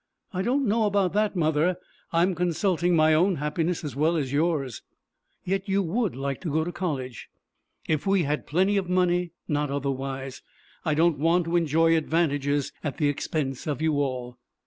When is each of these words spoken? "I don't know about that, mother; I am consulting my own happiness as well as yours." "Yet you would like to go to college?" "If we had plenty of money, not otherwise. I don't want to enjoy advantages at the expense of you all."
"I 0.33 0.41
don't 0.41 0.67
know 0.67 0.85
about 0.85 1.13
that, 1.13 1.35
mother; 1.35 1.77
I 2.11 2.23
am 2.23 2.33
consulting 2.33 2.95
my 2.95 3.13
own 3.13 3.35
happiness 3.35 3.83
as 3.83 3.95
well 3.95 4.17
as 4.17 4.33
yours." 4.33 4.81
"Yet 5.45 5.69
you 5.69 5.83
would 5.83 6.15
like 6.15 6.41
to 6.41 6.51
go 6.51 6.63
to 6.63 6.71
college?" 6.71 7.29
"If 7.87 8.07
we 8.07 8.23
had 8.23 8.47
plenty 8.47 8.77
of 8.77 8.89
money, 8.89 9.29
not 9.47 9.69
otherwise. 9.69 10.41
I 10.83 10.95
don't 10.95 11.19
want 11.19 11.45
to 11.45 11.55
enjoy 11.55 11.95
advantages 11.95 12.71
at 12.83 12.97
the 12.97 13.09
expense 13.09 13.67
of 13.67 13.79
you 13.79 13.93
all." 13.99 14.39